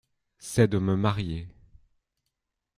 [0.39, 1.47] C’est de me marier…